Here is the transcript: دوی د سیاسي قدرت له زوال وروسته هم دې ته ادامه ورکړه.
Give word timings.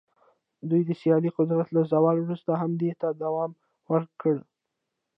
دوی 0.69 0.81
د 0.85 0.91
سیاسي 1.01 1.29
قدرت 1.37 1.67
له 1.75 1.81
زوال 1.91 2.17
وروسته 2.19 2.51
هم 2.61 2.71
دې 2.81 2.91
ته 2.99 3.05
ادامه 3.13 3.45
ورکړه. 3.91 4.41